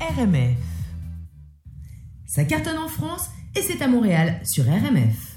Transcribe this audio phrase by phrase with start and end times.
[0.00, 0.58] RMF.
[2.26, 5.35] Ça cartonne en France et c'est à Montréal sur RMF.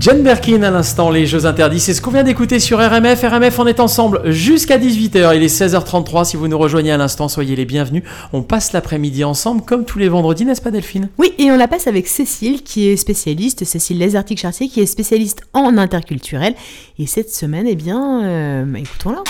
[0.00, 3.22] Jane Birkin à l'instant, les jeux interdits, c'est ce qu'on vient d'écouter sur RMF.
[3.22, 5.36] RMF, on est ensemble jusqu'à 18h.
[5.36, 6.24] Il est 16h33.
[6.24, 8.02] Si vous nous rejoignez à l'instant, soyez les bienvenus.
[8.32, 11.10] On passe l'après-midi ensemble, comme tous les vendredis, n'est-ce pas, Delphine?
[11.18, 15.42] Oui, et on la passe avec Cécile, qui est spécialiste, Cécile Lézartic-Chartier, qui est spécialiste
[15.52, 16.54] en interculturel.
[16.98, 19.22] Et cette semaine, eh bien, euh, écoutons-la.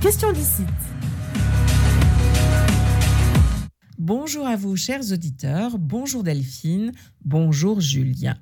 [0.00, 0.62] Question d'ici.
[4.12, 5.78] Bonjour à vous, chers auditeurs.
[5.78, 6.90] Bonjour Delphine.
[7.24, 8.36] Bonjour Julien.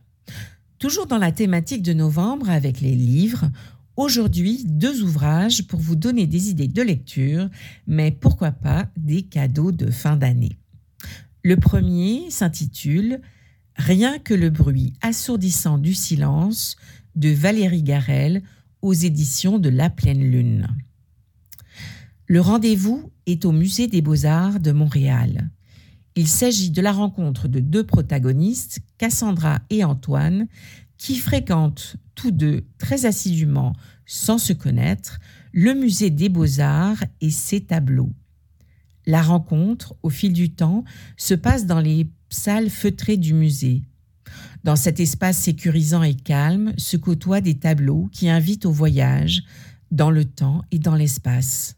[0.78, 3.50] Toujours dans la thématique de novembre avec les livres,
[3.94, 7.50] aujourd'hui deux ouvrages pour vous donner des idées de lecture,
[7.86, 10.56] mais pourquoi pas des cadeaux de fin d'année.
[11.44, 13.20] Le premier s'intitule
[13.76, 16.78] Rien que le bruit assourdissant du silence
[17.14, 18.42] de Valérie Garel
[18.80, 20.66] aux éditions de La Pleine Lune.
[22.24, 25.50] Le rendez-vous est au Musée des Beaux-Arts de Montréal.
[26.18, 30.48] Il s'agit de la rencontre de deux protagonistes, Cassandra et Antoine,
[30.96, 33.72] qui fréquentent tous deux très assidûment,
[34.04, 35.20] sans se connaître,
[35.52, 38.10] le Musée des Beaux-Arts et ses tableaux.
[39.06, 40.82] La rencontre, au fil du temps,
[41.16, 43.84] se passe dans les salles feutrées du musée.
[44.64, 49.44] Dans cet espace sécurisant et calme se côtoient des tableaux qui invitent au voyage,
[49.92, 51.77] dans le temps et dans l'espace.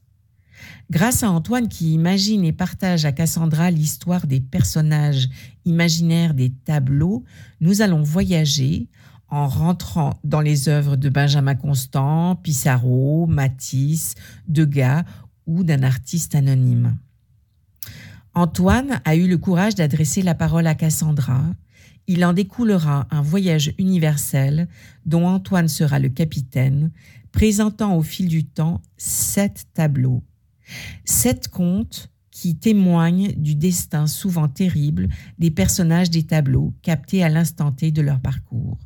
[0.90, 5.28] Grâce à Antoine qui imagine et partage à Cassandra l'histoire des personnages
[5.64, 7.24] imaginaires des tableaux,
[7.60, 8.88] nous allons voyager
[9.28, 14.14] en rentrant dans les œuvres de Benjamin Constant, Pissarro, Matisse,
[14.48, 15.04] Degas
[15.46, 16.96] ou d'un artiste anonyme.
[18.34, 21.42] Antoine a eu le courage d'adresser la parole à Cassandra.
[22.06, 24.68] Il en découlera un voyage universel
[25.06, 26.90] dont Antoine sera le capitaine,
[27.32, 30.22] présentant au fil du temps sept tableaux.
[31.04, 35.08] Sept contes qui témoignent du destin souvent terrible
[35.38, 38.78] des personnages des tableaux captés à l'instant T de leur parcours.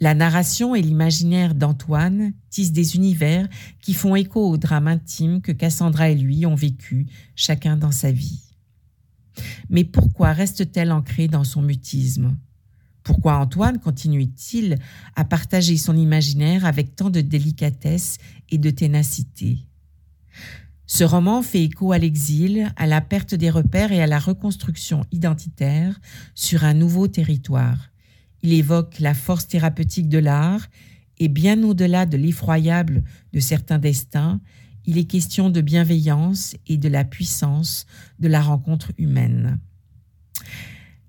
[0.00, 3.48] La narration et l'imaginaire d'Antoine tissent des univers
[3.80, 7.06] qui font écho au drame intime que Cassandra et lui ont vécu,
[7.36, 8.42] chacun dans sa vie.
[9.70, 12.36] Mais pourquoi reste-t-elle ancrée dans son mutisme?
[13.04, 14.78] Pourquoi Antoine continue-t-il
[15.16, 18.18] à partager son imaginaire avec tant de délicatesse
[18.50, 19.66] et de ténacité?
[20.94, 25.06] Ce roman fait écho à l'exil, à la perte des repères et à la reconstruction
[25.10, 25.98] identitaire
[26.34, 27.92] sur un nouveau territoire
[28.42, 30.66] il évoque la force thérapeutique de l'art
[31.18, 34.40] et bien au-delà de l'effroyable de certains destins,
[34.84, 37.86] il est question de bienveillance et de la puissance
[38.18, 39.60] de la rencontre humaine.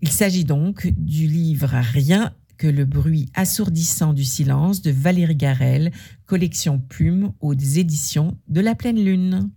[0.01, 5.91] Il s'agit donc du livre Rien que le bruit assourdissant du silence de Valérie Garel,
[6.25, 9.49] collection Plume aux éditions de la pleine lune.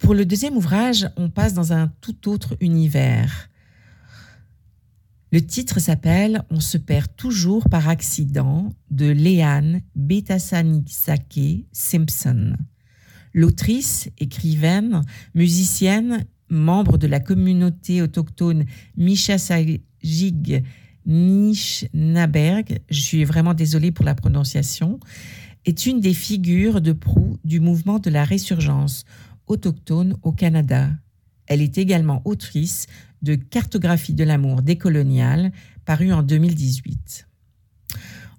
[0.00, 3.50] Pour le deuxième ouvrage, on passe dans un tout autre univers.
[5.30, 12.54] Le titre s'appelle On se perd toujours par accident de Léane Betasanisake Simpson.
[13.34, 15.02] L'autrice, écrivaine,
[15.34, 18.64] musicienne, membre de la communauté autochtone
[18.96, 20.64] Mishasajig
[21.06, 24.98] Nishnaberg, je suis vraiment désolée pour la prononciation,
[25.66, 29.04] est une des figures de proue du mouvement de la résurgence
[29.50, 30.90] autochtone au Canada.
[31.46, 32.86] Elle est également autrice
[33.22, 35.52] de Cartographie de l'amour décolonial,
[35.84, 37.26] paru en 2018.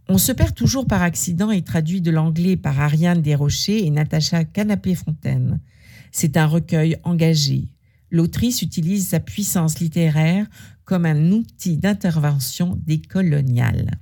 [0.07, 4.43] On se perd toujours par accident et traduit de l'anglais par Ariane Desrochers et Natacha
[4.43, 5.59] Canapé-Fontaine.
[6.11, 7.69] C'est un recueil engagé.
[8.09, 10.47] L'autrice utilise sa puissance littéraire
[10.83, 13.99] comme un outil d'intervention décoloniale.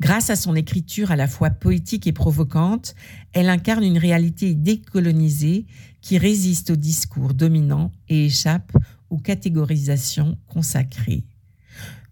[0.00, 2.94] Grâce à son écriture à la fois poétique et provocante,
[3.32, 5.66] elle incarne une réalité décolonisée
[6.00, 8.72] qui résiste au discours dominant et échappe
[9.10, 11.24] aux catégorisations consacrées.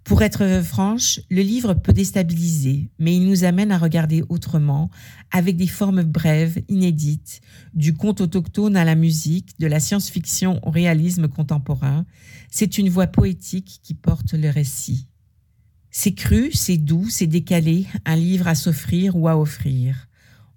[0.06, 4.88] Pour être franche, le livre peut déstabiliser, mais il nous amène à regarder autrement,
[5.32, 7.40] avec des formes brèves, inédites,
[7.74, 12.06] du conte autochtone à la musique, de la science-fiction au réalisme contemporain.
[12.52, 15.08] C'est une voix poétique qui porte le récit.
[15.98, 20.08] C'est cru, c'est doux, c'est décalé, un livre à s'offrir ou à offrir.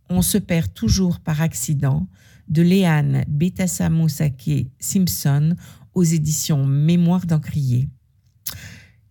[0.10, 2.10] On se perd toujours par accident,
[2.50, 5.56] de Léane Betasamosake Simpson
[5.94, 7.88] aux éditions Mémoire d'Encrier.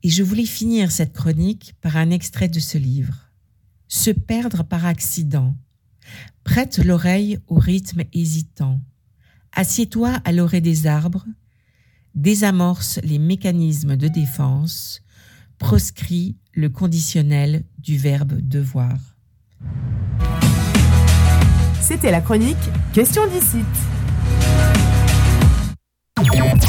[0.02, 3.30] Et je voulais finir cette chronique par un extrait de ce livre.
[3.88, 5.56] Se perdre par accident.
[6.44, 8.82] Prête l'oreille au rythme hésitant.
[9.52, 11.25] Assieds-toi à l'orée des arbres.
[12.14, 15.00] Désamorce les mécanismes de défense.
[15.58, 18.96] Proscrit le conditionnel du verbe devoir.
[21.81, 22.56] C'était la chronique
[22.93, 23.58] Question d'ici.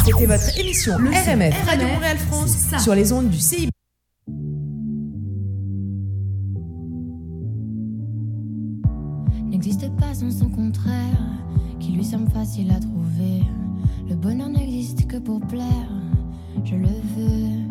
[0.06, 3.70] C'était votre émission Le RMF, Radio Montréal France, sur les ondes du CIB.
[9.46, 10.92] N'existe pas sans son contraire,
[11.80, 13.44] qui lui semble facile à trouver.
[14.08, 15.90] Le bonheur n'existe que pour plaire,
[16.64, 17.69] je le veux.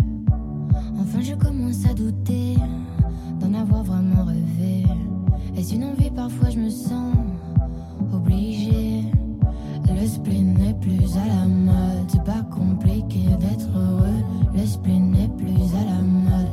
[1.00, 2.56] Enfin, je commence à douter
[3.40, 4.84] d'en avoir vraiment rêvé.
[5.56, 6.10] Est-ce une envie?
[6.10, 7.14] Parfois, je me sens
[8.12, 9.04] obligée.
[9.88, 14.22] Le spleen n'est plus à la mode, c'est pas compliqué d'être heureux.
[14.54, 16.47] Le spleen n'est plus à la mode,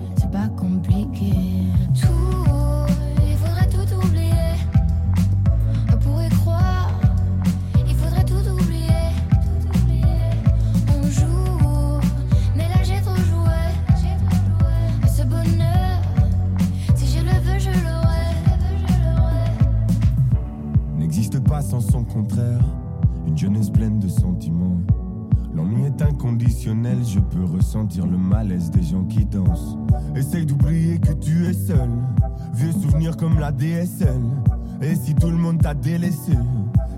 [34.82, 36.34] Et si tout le monde t'a délaissé,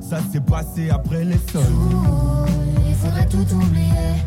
[0.02, 1.62] ça s'est passé après les sols.
[2.88, 4.24] Il faudrait tout oublier.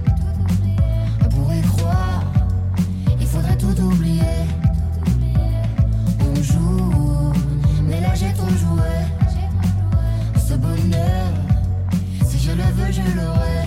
[1.30, 2.22] Pour y croire,
[3.20, 4.46] il faudrait tout oublier.
[6.20, 7.32] On joue,
[7.88, 8.92] mais là j'ai trop joué.
[10.36, 11.32] Ce bonheur,
[12.24, 13.66] si je le veux, je l'aurai.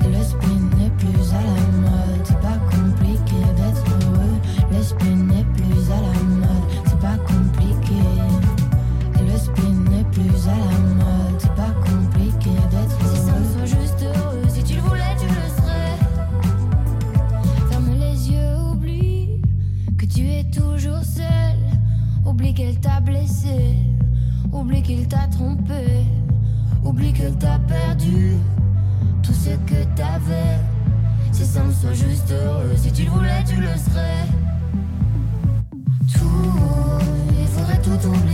[0.00, 4.38] Le spin n'est plus à la mode, c'est pas compliqué d'être heureux.
[4.72, 5.33] Le spin
[22.84, 23.78] t'a blessé,
[24.52, 26.04] oublie qu'il t'a trompé,
[26.84, 28.34] oublie qu'il t'a perdu
[29.22, 30.58] tout ce que t'avais.
[31.32, 34.26] C'est simple, sois juste heureux, si tu le voulais, tu le serais.
[36.12, 37.00] Tout,
[37.40, 38.33] il faudrait tout oublier.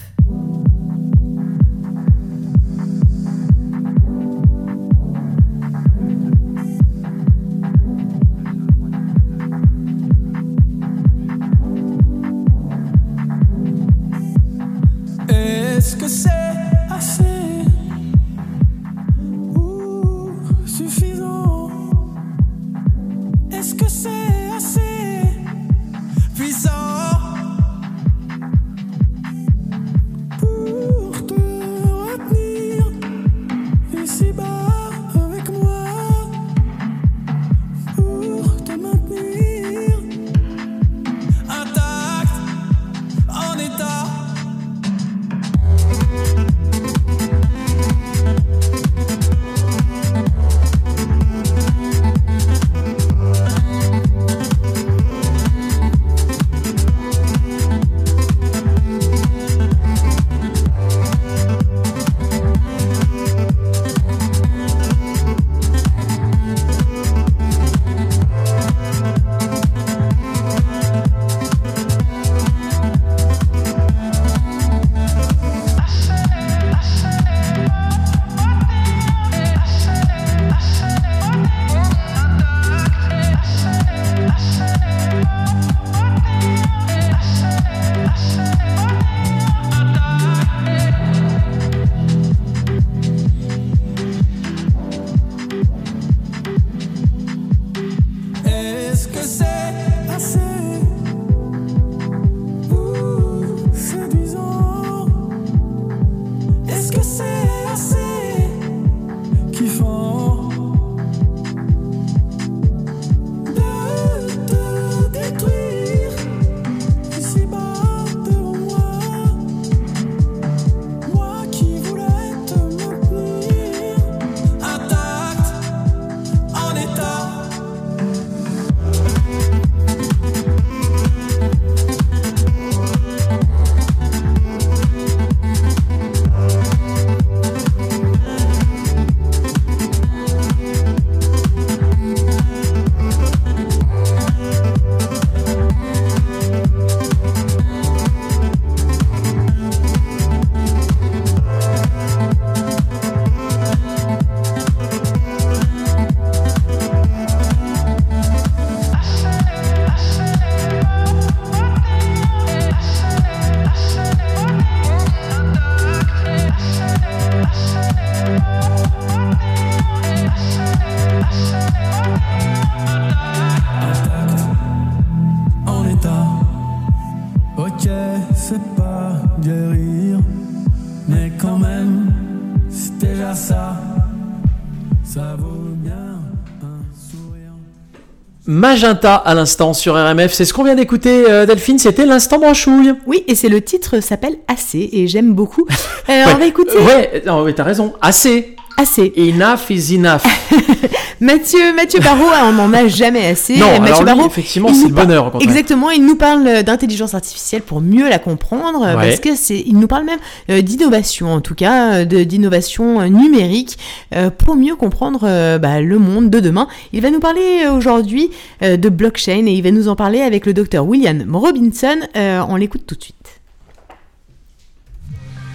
[188.61, 190.33] Magenta à l'instant sur RMF.
[190.33, 191.79] C'est ce qu'on vient d'écouter, euh, Delphine.
[191.79, 192.93] C'était l'instant branchouille.
[193.07, 195.65] Oui, et c'est le titre s'appelle Assez et j'aime beaucoup.
[196.09, 196.77] Euh, on va écouter.
[196.77, 197.93] Ouais, mais t'as raison.
[198.01, 199.13] Assez assez.
[199.17, 200.23] Enough is enough.
[201.21, 203.55] Mathieu, Mathieu Barrault, on n'en a jamais assez.
[203.55, 205.31] non, Mathieu alors lui, Barrault, effectivement, c'est le bonheur.
[205.39, 209.09] Exactement, il nous parle d'intelligence artificielle pour mieux la comprendre, euh, Ouais.
[209.09, 210.17] parce que c'est, il nous parle même
[210.49, 213.77] euh, d'innovation, en tout cas, euh, de- d'innovation euh, numérique,
[214.15, 216.67] euh, pour mieux comprendre euh, bah, le monde de demain.
[216.91, 218.31] Il va nous parler euh, aujourd'hui
[218.63, 221.97] euh, de blockchain et il va nous en parler avec le docteur William Robinson.
[222.15, 223.15] Euh, on l'écoute tout de suite.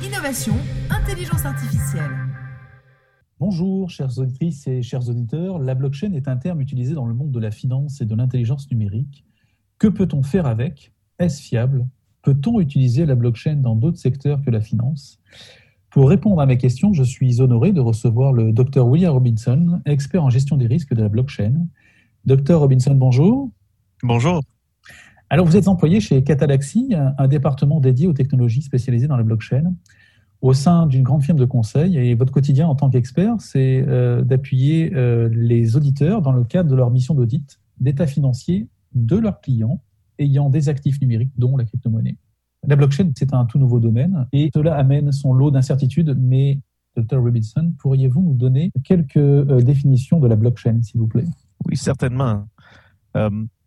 [0.04, 0.54] Innovation,
[0.90, 2.25] intelligence artificielle.
[3.38, 5.58] Bonjour, chères auditrices et chers auditeurs.
[5.58, 8.70] La blockchain est un terme utilisé dans le monde de la finance et de l'intelligence
[8.70, 9.26] numérique.
[9.78, 10.94] Que peut-on faire avec?
[11.18, 11.86] Est-ce fiable?
[12.22, 15.20] Peut-on utiliser la blockchain dans d'autres secteurs que la finance?
[15.90, 20.24] Pour répondre à mes questions, je suis honoré de recevoir le Dr William Robinson, expert
[20.24, 21.66] en gestion des risques de la blockchain.
[22.24, 23.50] Dr Robinson, bonjour.
[24.02, 24.40] Bonjour.
[25.28, 29.74] Alors, vous êtes employé chez Catalaxy, un département dédié aux technologies spécialisées dans la blockchain,
[30.42, 31.96] au sein d'une grande firme de conseil.
[31.96, 36.70] Et votre quotidien en tant qu'expert, c'est euh, d'appuyer euh, les auditeurs dans le cadre
[36.70, 39.82] de leur mission d'audit d'état financier de leurs clients
[40.18, 42.16] ayant des actifs numériques, dont la crypto-monnaie.
[42.66, 46.16] La blockchain, c'est un tout nouveau domaine et cela amène son lot d'incertitudes.
[46.18, 46.60] Mais,
[46.96, 47.20] Dr.
[47.20, 51.26] Robinson, pourriez-vous nous donner quelques euh, définitions de la blockchain, s'il vous plaît?
[51.66, 52.46] Oui, certainement.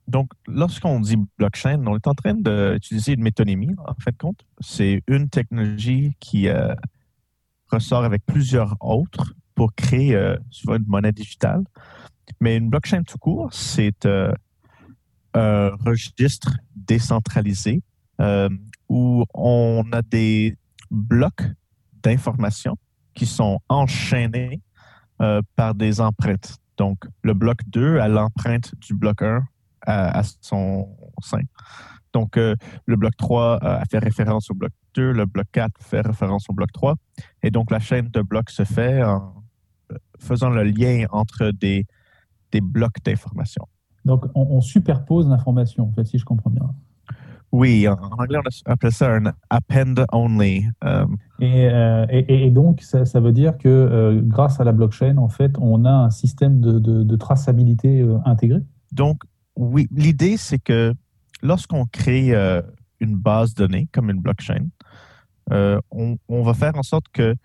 [0.10, 4.44] Donc, lorsqu'on dit blockchain, on est en train d'utiliser une métonymie, en fait, de compte.
[4.60, 6.74] C'est une technologie qui euh,
[7.72, 10.36] ressort avec plusieurs autres pour créer euh,
[10.68, 11.64] une monnaie digitale.
[12.42, 14.34] Mais une blockchain tout court, c'est euh,
[15.36, 17.84] un registre décentralisé
[18.20, 18.50] euh,
[18.88, 20.58] où on a des
[20.90, 21.44] blocs
[22.02, 22.78] d'informations
[23.14, 24.60] qui sont enchaînés
[25.58, 26.56] par des empreintes.
[26.78, 29.44] Donc, le bloc 2 a l'empreinte du bloc 1
[29.90, 30.88] à, à son
[31.22, 31.42] sein.
[32.14, 32.56] Donc, euh,
[32.86, 36.54] le bloc 3 euh, fait référence au bloc 2, le bloc 4 fait référence au
[36.54, 36.96] bloc 3.
[37.44, 39.34] Et donc, la chaîne de blocs se fait en
[39.92, 41.86] euh, faisant le lien entre des,
[42.52, 43.68] des blocs d'informations.
[44.06, 46.68] Donc, on, on superpose l'information, en fait, si je comprends bien.
[47.52, 50.68] Oui, en, en anglais, on appelle ça un append only.
[50.84, 51.06] Euh,
[51.40, 55.30] Et, euh, et- et donc, ça, ça veut dire que grâce à la blockchain, en
[55.30, 58.62] fait, on a un système de, de- de traçabilité intégré.
[58.92, 59.24] Donc,
[59.60, 60.94] oui, l'idée, c'est que
[61.42, 62.62] lorsqu'on crée euh,
[63.02, 64.70] une base de données comme une blockchain,
[65.52, 67.36] euh, on, on va faire en sorte que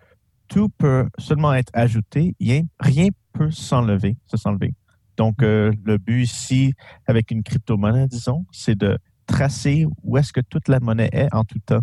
[0.46, 4.74] tout peut seulement être ajouté, rien, rien peut s'enlever, se s'enlever.
[5.16, 6.72] Donc, euh, le but ici,
[7.08, 8.96] avec une crypto-monnaie, disons, c'est de
[9.26, 11.82] tracer où est-ce que toute la monnaie est en tout temps.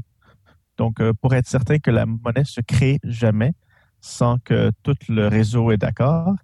[0.78, 3.52] Donc, euh, pour être certain que la monnaie se crée jamais
[4.00, 6.36] sans que tout le réseau est d'accord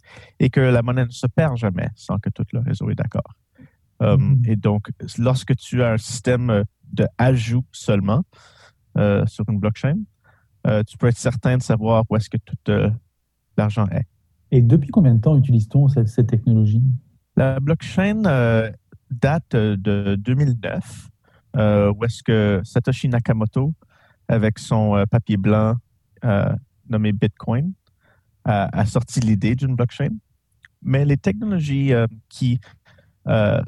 [0.42, 3.34] et que la monnaie ne se perd jamais sans que tout le réseau est d'accord.
[4.02, 4.44] Euh, Mhm.
[4.46, 8.24] Et donc, lorsque tu as un système de ajout seulement
[8.98, 9.98] euh, sur une blockchain,
[10.66, 12.90] euh, tu peux être certain de savoir où est-ce que tout euh,
[13.58, 14.06] l'argent est.
[14.52, 16.82] Et depuis combien de temps utilise-t-on cette, cette technologie?
[17.36, 18.24] La blockchain
[19.12, 21.10] date de 2009,
[21.56, 23.74] euh, où est-ce que Satoshi Nakamoto,
[24.28, 25.76] avec son papier blanc
[26.90, 27.74] nommé Bitcoin,
[28.46, 30.10] a, a sorti l'idée d'une blockchain.
[30.82, 31.92] Mais les technologies
[32.30, 32.60] qui
[33.28, 33.62] euh,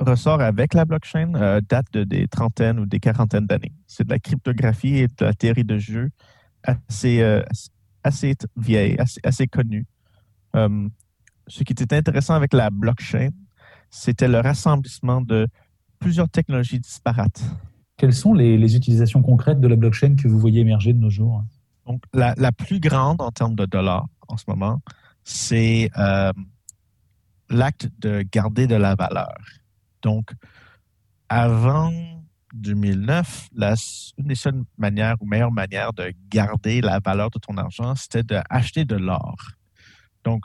[0.00, 3.72] ressortent avec la blockchain euh, datent de des trentaines ou des quarantaines d'années.
[3.86, 6.10] C'est de la cryptographie et de la théorie de jeu
[6.62, 7.42] assez, euh,
[8.02, 9.86] assez vieille, assez, assez connue.
[10.56, 10.88] Euh,
[11.46, 13.30] ce qui était intéressant avec la blockchain,
[13.90, 15.48] c'était le rassemblissement de
[15.98, 17.42] plusieurs technologies disparates.
[17.96, 21.10] Quelles sont les, les utilisations concrètes de la blockchain que vous voyez émerger de nos
[21.10, 21.42] jours?
[21.86, 24.80] Donc, la, la plus grande en termes de dollars en ce moment,
[25.24, 25.90] c'est
[27.50, 29.34] l'acte de garder de la valeur.
[30.02, 30.30] Donc,
[31.28, 31.92] avant
[32.54, 33.74] 2009, la,
[34.18, 38.22] une des seules manières ou meilleures manières de garder la valeur de ton argent, c'était
[38.22, 39.36] d'acheter de l'or.
[40.24, 40.44] Donc,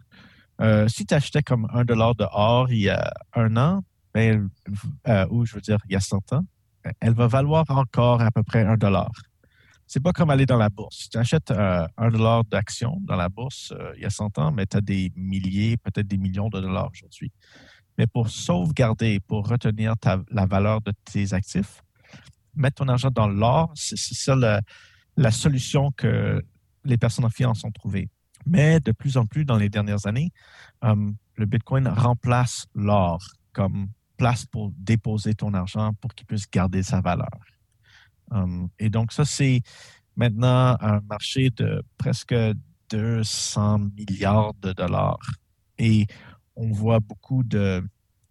[0.62, 3.82] euh, si tu achetais comme un dollar de or il y a un an,
[4.13, 4.50] ben,
[5.08, 6.46] euh, ou je veux dire il y a 100 ans,
[7.02, 9.12] elle va valoir encore à peu près un dollar.
[9.88, 10.98] C'est pas comme aller dans la bourse.
[10.98, 14.52] Si tu achètes euh, un dollar d'action dans la bourse il y a 100 ans,
[14.52, 17.32] mais tu as des milliers, peut-être des millions de dollars aujourd'hui.
[17.97, 19.95] Mais pour sauvegarder, pour retenir
[20.29, 21.81] la valeur de tes actifs,
[22.55, 24.62] mettre ton argent dans l'or, c'est ça la,
[25.17, 26.43] la solution que
[26.84, 28.10] les personnes en finance ont trouvée.
[28.45, 30.31] Mais de plus en plus, dans les dernières années,
[30.84, 36.84] euh, le Bitcoin remplace l'or comme place pour déposer ton argent pour qu'il puisse garder
[36.84, 37.39] sa valeur.
[38.34, 39.62] Euh, et donc, ça, c'est
[40.15, 42.36] maintenant un marché de presque
[42.89, 45.19] 200 milliards de dollars.
[45.77, 46.08] Et
[46.56, 47.44] on voit beaucoup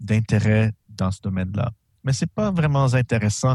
[0.00, 1.70] d'intérêt dans ce domaine-là.
[2.02, 3.54] Mais ce n'est pas vraiment intéressant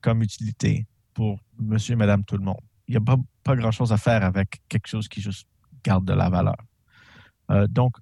[0.00, 2.60] comme utilité pour monsieur et madame tout le monde.
[2.88, 5.46] Il n'y a pas, pas grand-chose à faire avec quelque chose qui juste
[5.84, 6.56] garde de la valeur.
[7.50, 7.96] Euh, donc,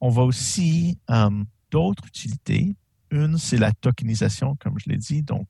[0.00, 2.76] on voit aussi euh, d'autres utilités.
[3.10, 5.22] Une, c'est la tokenisation, comme je l'ai dit.
[5.22, 5.48] Donc,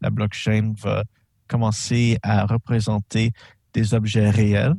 [0.00, 1.04] la blockchain va
[1.48, 3.32] commencer à représenter
[3.72, 4.74] des objets réels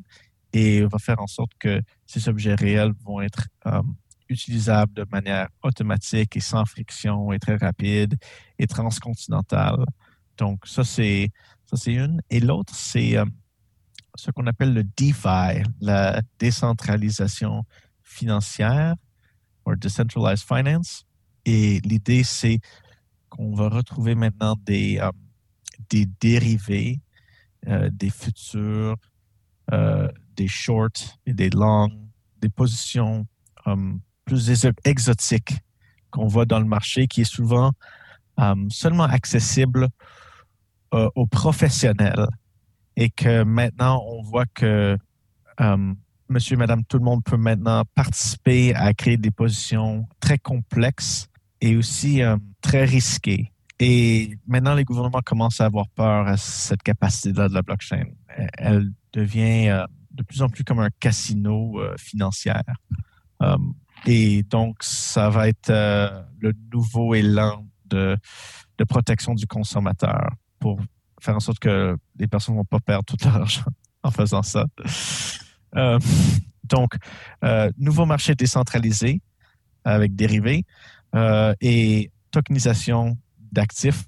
[0.54, 3.82] et va faire en sorte que ces objets réels vont être euh,
[4.32, 8.16] utilisables de manière automatique et sans friction et très rapide
[8.58, 9.86] et transcontinentale.
[10.38, 11.32] Donc, ça, c'est
[11.66, 12.22] ça, c'est une.
[12.30, 13.26] Et l'autre, c'est euh,
[14.16, 17.64] ce qu'on appelle le DeFi, la décentralisation
[18.04, 18.96] financière,
[19.66, 21.06] ou Decentralized Finance.
[21.46, 22.60] Et l'idée, c'est
[23.30, 25.12] qu'on va retrouver maintenant des, euh,
[25.90, 27.00] des dérivés,
[27.68, 28.98] euh, des futurs,
[30.36, 31.88] des shorts et des longs,
[32.42, 33.26] des positions
[33.68, 33.94] euh,
[34.26, 35.56] plus exo- exotiques
[36.12, 37.72] qu'on voit dans le marché, qui est souvent
[38.40, 39.88] euh, seulement accessible
[40.94, 42.28] euh, aux professionnels.
[42.98, 44.98] Et que maintenant, on voit que
[45.62, 45.94] euh,
[46.28, 51.28] monsieur, madame, tout le monde peut maintenant participer à créer des positions très complexes
[51.62, 52.22] et aussi
[52.62, 53.52] très risquées.
[53.80, 58.06] Et maintenant, les gouvernements commencent à avoir peur à cette capacité-là de la blockchain.
[58.58, 62.54] Elle- devient de plus en plus comme un casino financier.
[64.06, 68.18] Et donc, ça va être euh, le nouveau élan de,
[68.78, 70.80] de protection du consommateur pour
[71.20, 73.66] faire en sorte que les personnes ne vont pas perdre tout leur argent
[74.04, 74.66] en faisant ça.
[75.76, 76.00] Euh,
[76.64, 76.96] donc,
[77.44, 79.22] euh, nouveau marché décentralisé
[79.84, 80.64] avec dérivés
[81.62, 83.18] et tokenisation
[83.52, 84.06] d'actifs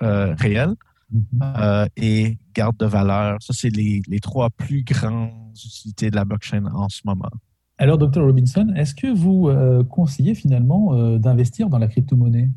[0.00, 0.74] réels
[1.10, 1.42] Mhm.
[1.42, 3.38] euh, et garde de valeur.
[3.40, 7.30] Ça, c'est les, les trois plus grandes utilités de la blockchain en ce moment.
[7.78, 8.22] Alors, Dr.
[8.22, 12.48] Robinson, est-ce que vous euh, conseillez finalement euh, d'investir dans la crypto-monnaie?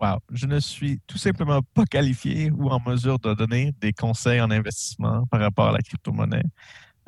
[0.00, 0.18] Wow.
[0.32, 4.50] Je ne suis tout simplement pas qualifié ou en mesure de donner des conseils en
[4.52, 6.44] investissement par rapport à la crypto-monnaie.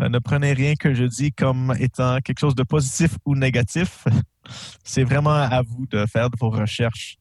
[0.01, 4.05] Euh, ne prenez rien que je dis comme étant quelque chose de positif ou négatif.
[4.83, 7.19] C'est vraiment à vous de faire vos recherches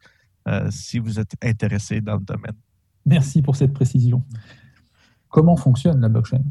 [0.72, 2.56] si vous êtes intéressé dans le domaine.
[3.06, 4.24] Merci pour cette précision.
[5.28, 6.42] Comment fonctionne la blockchain?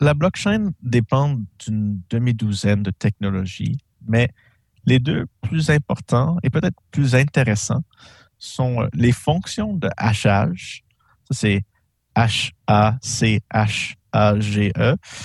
[0.00, 4.30] La blockchain dépend d'une demi-douzaine de technologies, mais
[4.84, 7.82] les deux plus importants et peut-être plus intéressants
[8.38, 10.82] sont euh, les fonctions de hachage.
[11.30, 11.64] Ça, c'est
[12.16, 12.96] H-A-C-H-A-G-E.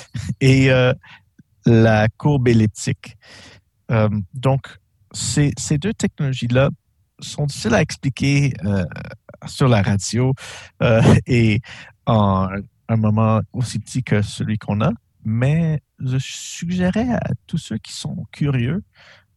[0.41, 0.93] Et euh,
[1.65, 3.15] la courbe elliptique.
[3.91, 4.67] Euh, donc,
[5.13, 6.69] ces, deux technologies-là
[7.19, 8.53] sont difficiles à expliquer
[9.45, 10.33] sur la radio
[11.27, 11.62] et
[12.05, 12.49] en
[12.93, 14.91] un moment aussi petit que celui qu'on a,
[15.25, 18.84] mais je suggérais à tous ceux qui sont curieux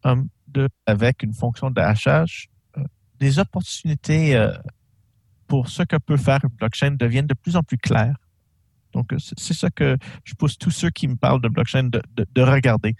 [0.05, 0.16] euh,
[0.49, 2.83] de, avec une fonction de hachage, euh,
[3.21, 4.53] des opportunités euh,
[5.47, 8.16] pour ce que peut faire une blockchain deviennent de plus en plus claires.
[8.92, 12.03] Donc, euh, c'est ça que je pousse tous ceux qui me parlent de blockchain de,
[12.16, 12.95] de- de regarder.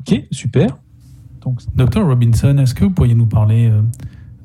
[0.00, 0.76] Ok, super.
[1.40, 3.70] Donc, Docteur Robinson, est-ce que vous pourriez nous parler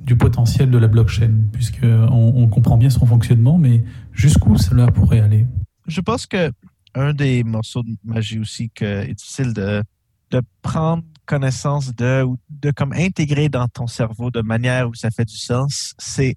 [0.03, 4.87] du potentiel de la blockchain, puisque on, on comprend bien son fonctionnement, mais jusqu'où cela
[4.87, 5.47] pourrait aller?
[5.87, 6.51] Je pense que
[6.93, 9.83] un des morceaux de magie aussi que est difficile de,
[10.31, 15.11] de prendre connaissance de ou de comme intégrer dans ton cerveau de manière où ça
[15.11, 16.35] fait du sens, c'est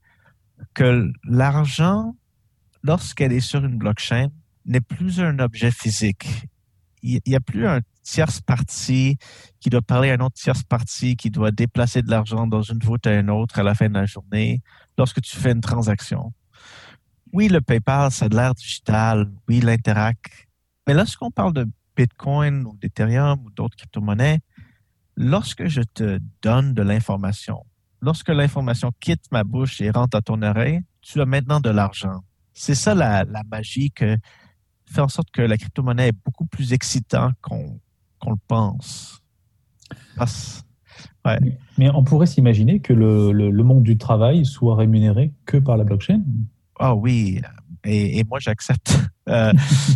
[0.74, 2.14] que l'argent,
[2.83, 4.29] lorsqu'elle est sur une blockchain,
[4.66, 6.48] n'est plus un objet physique.
[7.03, 9.17] Il n'y a plus un tierce partie
[9.59, 12.79] qui doit parler à une autre tierce partie qui doit déplacer de l'argent dans une
[12.79, 14.62] voûte à une autre à la fin de la journée
[14.97, 16.33] lorsque tu fais une transaction.
[17.33, 19.29] Oui, le PayPal, ça a de l'air digital.
[19.49, 20.49] Oui, l'Interac.
[20.87, 24.40] Mais lorsqu'on parle de Bitcoin ou d'Ethereum ou d'autres crypto-monnaies,
[25.17, 27.64] lorsque je te donne de l'information,
[28.01, 32.23] lorsque l'information quitte ma bouche et rentre à ton oreille, tu as maintenant de l'argent.
[32.53, 34.17] C'est ça la, la magie que
[34.87, 37.81] fait en sorte que la crypto-monnaie est beaucoup plus excitant qu'on
[38.25, 39.21] qu'on le pense.
[41.79, 45.77] Mais on pourrait s'imaginer que le, le- le monde du travail soit rémunéré que par
[45.77, 46.23] la blockchain.
[46.79, 47.41] Ah oui,
[47.85, 48.99] et, et moi j'accepte.
[49.27, 49.55] Euh,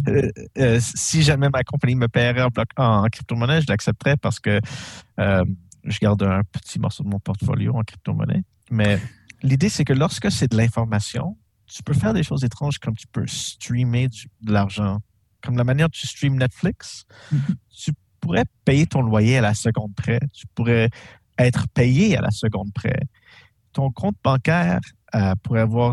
[0.09, 4.41] euh, euh, si jamais ma compagnie me paierait en, bloc- en crypto-monnaie, je l'accepterais parce
[4.41, 4.59] que
[5.21, 5.45] euh,
[5.85, 8.43] je garde un petit morceau de mon portfolio en crypto-monnaie.
[8.71, 8.99] Mais
[9.43, 11.37] l'idée, c'est que lorsque c'est de l'information,
[11.67, 15.01] tu peux faire des choses étranges comme tu peux streamer du- de l'argent.
[15.43, 17.05] Comme la manière dont tu streams Netflix,
[17.69, 20.20] tu pourrais payer ton loyer à la seconde près.
[20.33, 20.90] Tu pourrais
[21.38, 23.00] être payé à la seconde près.
[23.72, 24.81] Ton compte bancaire
[25.14, 25.92] euh, pourrait avoir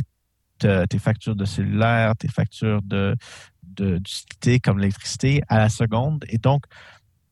[0.59, 3.15] te- tes factures de cellulaire, tes factures de
[3.63, 6.23] d'utilité comme l'électricité à la seconde.
[6.29, 6.63] Et donc,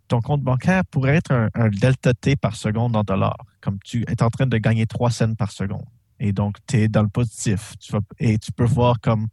[0.10, 4.04] ton compte bancaire pourrait être un, un delta T par seconde en dollars, comme tu
[4.10, 5.86] es en train de gagner 3 cents par seconde.
[6.20, 7.74] Et donc, tu es dans le positif.
[7.80, 9.28] Tu vas, et tu peux voir comme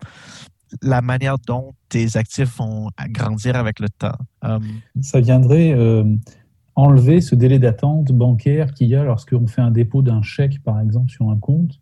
[0.82, 4.16] la manière dont tes actifs vont grandir avec le temps.
[4.42, 4.62] Um,
[5.00, 6.04] Ça viendrait euh,
[6.74, 10.80] enlever ce délai d'attente bancaire qu'il y a lorsqu'on fait un dépôt d'un chèque, par
[10.80, 11.80] exemple, sur un compte,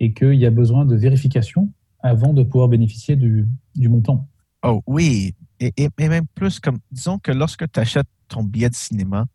[0.00, 4.28] et qu'il y a besoin de vérification avant de pouvoir bénéficier du, du montant.
[4.62, 8.70] Oh oui, et, et, et, même plus comme, disons que lorsque tu achètes ton billet
[8.70, 9.26] de cinéma,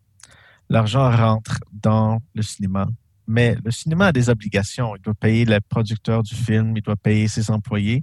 [0.70, 2.88] l'argent rentre dans le cinéma,
[3.28, 4.96] mais le cinéma a des obligations.
[4.96, 8.02] Il doit payer le producteur du film, il doit payer ses employés.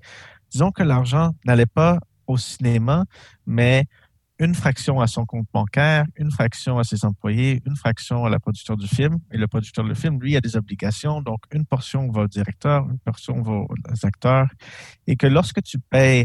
[0.57, 3.05] Disons que l'argent n'allait pas au cinéma,
[3.45, 3.85] mais
[4.38, 8.38] une fraction à son compte bancaire, une fraction à ses employés, une fraction à la
[8.38, 9.19] producteur du film.
[9.33, 11.21] Et le producteur du film, lui, a des obligations.
[11.21, 14.49] Donc, une portion va au directeur, une portion va aux acteurs.
[15.07, 16.25] Et que lorsque tu payes,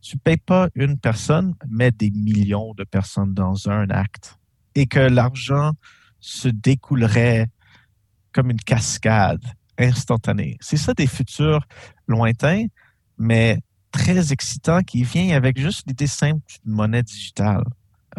[0.00, 4.38] tu payes pas une personne, mais des millions de personnes dans un acte.
[4.74, 5.72] Et que l'argent
[6.18, 7.50] se découlerait
[8.32, 9.44] comme une cascade
[9.76, 10.56] instantanée.
[10.62, 11.66] C'est ça des futurs
[12.06, 12.64] lointains,
[13.20, 13.60] mais
[13.92, 17.62] très excitant qui vient avec juste l'idée simple d'une monnaie digitale,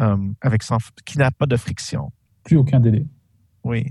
[0.00, 2.12] euh, avec sans, qui n'a pas de friction.
[2.44, 3.04] Plus aucun délai.
[3.64, 3.86] Oui.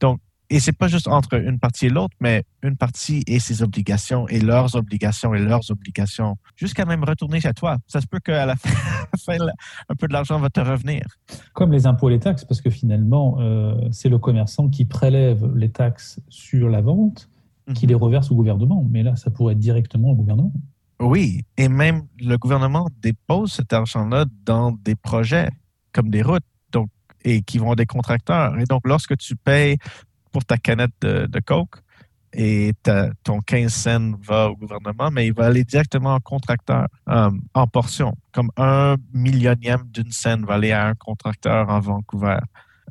[0.00, 3.62] Donc, et c'est pas juste entre une partie et l'autre, mais une partie et ses
[3.62, 7.76] obligations et leurs obligations et leurs obligations, jusqu'à même retourner chez toi.
[7.86, 8.56] Ça se peut qu'à la
[9.18, 9.36] fin,
[9.88, 11.02] un peu de l'argent va te revenir.
[11.52, 15.44] Comme les impôts et les taxes, parce que finalement, euh, c'est le commerçant qui prélève
[15.54, 17.28] les taxes sur la vente,
[17.74, 18.86] qui les reverse au gouvernement.
[18.88, 20.52] Mais là, ça pourrait être directement au gouvernement.
[21.00, 25.50] Oui, et même le gouvernement dépose cet argent-là dans des projets
[25.92, 26.88] comme des routes donc,
[27.24, 28.58] et qui vont à des contracteurs.
[28.58, 29.78] Et donc, lorsque tu payes
[30.32, 31.80] pour ta canette de, de Coke
[32.32, 36.86] et ta, ton 15 cents va au gouvernement, mais il va aller directement au contracteur
[37.08, 38.14] euh, en portion.
[38.32, 42.38] Comme un millionième d'une scène va aller à un contracteur en Vancouver.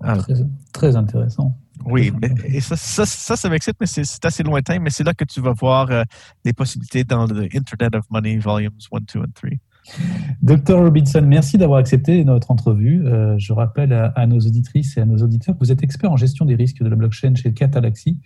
[0.03, 0.33] Euh, très,
[0.73, 1.55] très intéressant.
[1.85, 5.13] Oui, mais, et ça, ça, ça, ça m'excite, mais c'est assez lointain, mais c'est là
[5.13, 6.03] que tu vas voir euh,
[6.43, 9.49] les possibilités dans le Internet of Money Volumes 1, 2 et 3.
[10.41, 13.05] Docteur Robinson, merci d'avoir accepté notre entrevue.
[13.05, 16.11] Euh, je rappelle à, à, nos auditrices et à nos auditeurs que vous êtes expert
[16.11, 18.17] en gestion des risques de la blockchain chez Catalaxy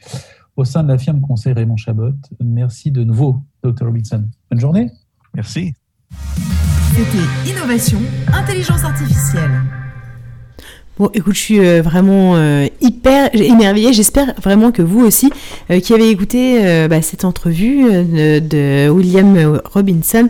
[0.56, 2.14] au sein de la firme conseil Raymond Chabot.
[2.44, 4.26] Merci de nouveau, Docteur Robinson.
[4.50, 4.92] Bonne journée.
[5.34, 5.74] Merci.
[6.94, 8.00] C'était Innovation,
[8.34, 9.79] Intelligence Artificielle.
[11.00, 13.94] Bon, écoute, je suis euh, vraiment euh, hyper émerveillée.
[13.94, 15.32] J'espère vraiment que vous aussi,
[15.72, 20.28] euh, qui avez écouté bah, cette entrevue de, William Robinson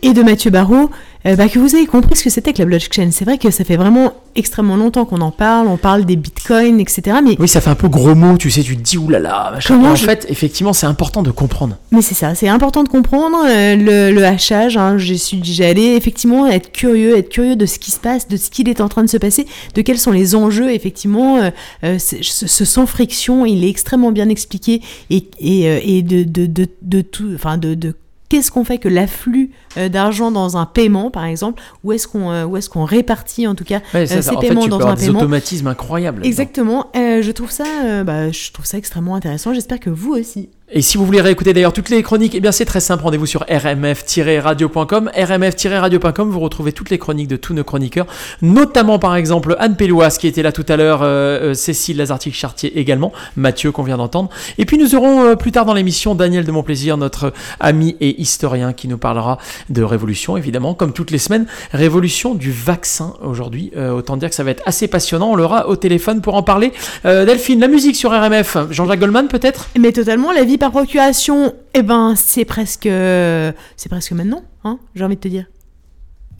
[0.00, 0.90] et de Mathieu Barrault,
[1.34, 3.08] bah, que vous avez compris ce que c'était que la blockchain.
[3.10, 5.66] C'est vrai que ça fait vraiment extrêmement longtemps qu'on en parle.
[5.66, 7.18] On parle des bitcoins, etc.
[7.24, 8.36] Mais oui, ça fait un peu gros mot.
[8.36, 9.50] Tu sais, tu te dis oulala.
[9.52, 9.74] Machin.
[9.74, 10.04] Comment en je...
[10.04, 11.76] fait, effectivement, c'est important de comprendre.
[11.90, 14.76] Mais c'est ça, c'est important de comprendre le, le, hachage.
[14.76, 18.28] Hein, je suis déjà allé effectivement être curieux, être curieux de ce qui se passe,
[18.28, 20.70] de ce qu'il est en train de se passer, de quels sont les enjeux.
[20.70, 21.38] Effectivement,
[21.84, 26.46] euh, ce, ce, sans friction, il est extrêmement bien expliqué et, et, et de, de,
[26.46, 27.94] de, de tout, enfin de, de
[28.28, 32.30] qu'est-ce qu'on fait que l'afflux euh, d'argent dans un paiement, par exemple, où est-ce qu'on
[32.30, 34.64] euh, où est-ce qu'on répartit en tout cas ouais, ça, euh, ces en paiements fait,
[34.66, 35.18] tu dans peux un avoir des paiement?
[35.20, 36.24] automatismes incroyables.
[36.24, 36.90] Exactement.
[36.94, 39.54] je trouve ça, bah, je trouve ça extrêmement intéressant.
[39.54, 40.50] J'espère que vous aussi.
[40.68, 43.24] Et si vous voulez réécouter d'ailleurs toutes les chroniques, eh bien c'est très simple, rendez-vous
[43.24, 45.12] sur rmf-radio.com.
[45.16, 48.06] rmf-radio.com, vous retrouvez toutes les chroniques de tous nos chroniqueurs,
[48.42, 53.12] notamment par exemple Anne Péloise qui était là tout à l'heure, euh, Cécile Lazartique-Chartier également,
[53.36, 54.28] Mathieu qu'on vient d'entendre.
[54.58, 58.20] Et puis nous aurons euh, plus tard dans l'émission Daniel de Montplaisir, notre ami et
[58.20, 59.38] historien qui nous parlera
[59.70, 61.46] de révolution évidemment, comme toutes les semaines.
[61.74, 65.68] Révolution du vaccin aujourd'hui, euh, autant dire que ça va être assez passionnant, on l'aura
[65.68, 66.72] au téléphone pour en parler.
[67.04, 69.68] Delphine, la musique sur RMF, Jean-Jacques Goldman peut-être?
[69.78, 75.04] Mais totalement, la vie par procuration, eh ben, c'est presque, c'est presque maintenant, hein, j'ai
[75.04, 75.46] envie de te dire.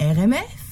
[0.01, 0.67] RMF